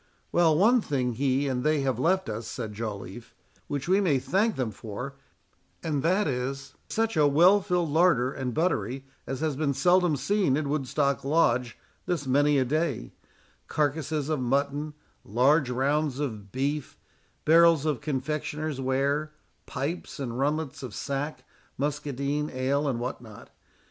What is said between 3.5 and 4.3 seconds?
"which we may